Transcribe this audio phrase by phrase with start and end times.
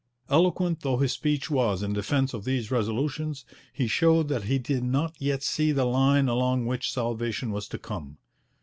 [0.31, 4.83] Eloquent though his speech was in defence of these resolutions, he showed that he did
[4.83, 8.17] not yet see the line along which salvation was to come.